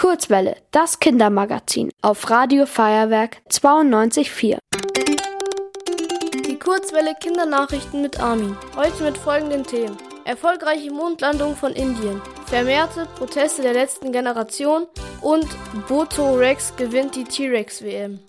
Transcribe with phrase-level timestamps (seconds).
[0.00, 4.56] Kurzwelle, das Kindermagazin auf Radio Feuerwerk 92.4.
[6.46, 8.56] Die Kurzwelle Kindernachrichten mit Armin.
[8.74, 9.98] Heute mit folgenden Themen.
[10.24, 14.86] Erfolgreiche Mondlandung von Indien, vermehrte Proteste der letzten Generation
[15.20, 15.46] und
[15.86, 18.20] Boto Rex gewinnt die T-Rex WM.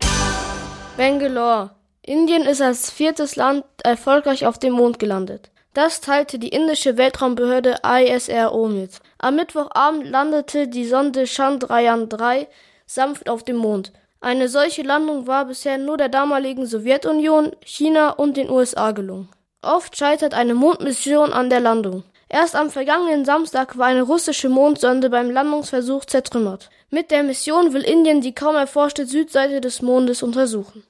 [0.98, 1.70] Bangalore.
[2.02, 5.52] Indien ist als viertes Land erfolgreich auf dem Mond gelandet.
[5.74, 9.00] Das teilte die indische Weltraumbehörde ISRO mit.
[9.20, 12.48] Am Mittwochabend landete die Sonde Chandrayaan 3
[12.86, 13.94] sanft auf dem Mond.
[14.20, 19.30] Eine solche Landung war bisher nur der damaligen Sowjetunion, China und den USA gelungen.
[19.62, 22.04] Oft scheitert eine Mondmission an der Landung.
[22.28, 26.70] Erst am vergangenen Samstag war eine russische Mondsonde beim Landungsversuch zertrümmert.
[26.90, 30.84] Mit der Mission will Indien die kaum erforschte Südseite des Mondes untersuchen.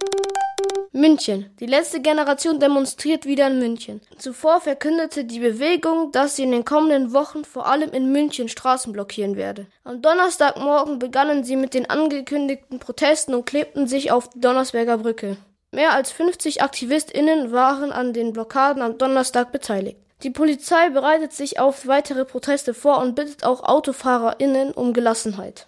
[0.93, 1.49] München.
[1.61, 4.01] Die letzte Generation demonstriert wieder in München.
[4.17, 8.91] Zuvor verkündete die Bewegung, dass sie in den kommenden Wochen vor allem in München Straßen
[8.91, 9.67] blockieren werde.
[9.85, 15.37] Am Donnerstagmorgen begannen sie mit den angekündigten Protesten und klebten sich auf die Donnersberger Brücke.
[15.71, 19.97] Mehr als 50 AktivistInnen waren an den Blockaden am Donnerstag beteiligt.
[20.23, 25.67] Die Polizei bereitet sich auf weitere Proteste vor und bittet auch AutofahrerInnen um Gelassenheit.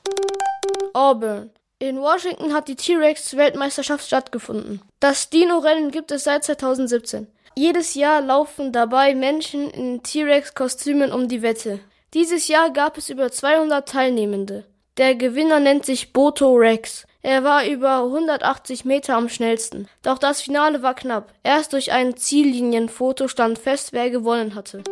[0.94, 1.50] Auburn.
[1.84, 4.82] In Washington hat die T-Rex-Weltmeisterschaft stattgefunden.
[5.02, 7.28] Das Dino-Rennen gibt es seit 2017.
[7.56, 11.82] Jedes Jahr laufen dabei Menschen in T-Rex-Kostümen um die Wette.
[12.14, 14.64] Dieses Jahr gab es über 200 Teilnehmende.
[14.96, 17.06] Der Gewinner nennt sich Boto Rex.
[17.22, 19.90] Er war über 180 Meter am schnellsten.
[20.04, 21.34] Doch das Finale war knapp.
[21.44, 24.84] Erst durch ein Ziellinienfoto stand fest, wer gewonnen hatte.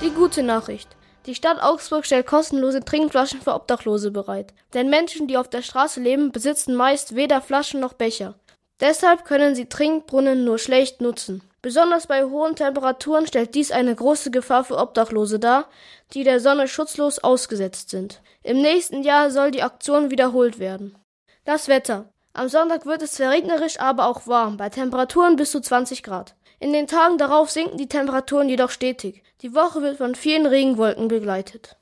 [0.00, 0.86] Die gute Nachricht.
[1.26, 4.52] Die Stadt Augsburg stellt kostenlose Trinkflaschen für Obdachlose bereit.
[4.74, 8.34] Denn Menschen, die auf der Straße leben, besitzen meist weder Flaschen noch Becher.
[8.80, 11.42] Deshalb können sie Trinkbrunnen nur schlecht nutzen.
[11.62, 15.66] Besonders bei hohen Temperaturen stellt dies eine große Gefahr für Obdachlose dar,
[16.12, 18.20] die der Sonne schutzlos ausgesetzt sind.
[18.42, 20.98] Im nächsten Jahr soll die Aktion wiederholt werden.
[21.46, 22.10] Das Wetter.
[22.34, 26.34] Am Sonntag wird es zwar regnerisch, aber auch warm, bei Temperaturen bis zu 20 Grad.
[26.64, 29.22] In den Tagen darauf sinken die Temperaturen jedoch stetig.
[29.42, 31.76] Die Woche wird von vielen Regenwolken begleitet.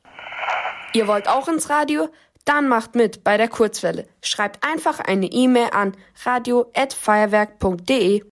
[0.92, 2.08] Ihr wollt auch ins Radio?
[2.44, 4.08] Dann macht mit bei der Kurzwelle.
[4.22, 8.24] Schreibt einfach eine E-Mail an radio@feuerwerk.de.